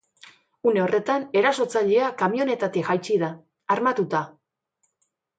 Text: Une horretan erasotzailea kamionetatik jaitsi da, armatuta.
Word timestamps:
Une 0.69 0.79
horretan 0.83 1.25
erasotzailea 1.41 2.07
kamionetatik 2.21 2.87
jaitsi 2.87 3.17
da, 3.25 3.29
armatuta. 3.75 4.23